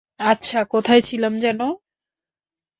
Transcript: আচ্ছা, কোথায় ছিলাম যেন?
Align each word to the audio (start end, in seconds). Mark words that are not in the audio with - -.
আচ্ছা, 0.23 0.59
কোথায় 0.65 1.01
ছিলাম 1.01 1.33
যেন? 1.39 1.59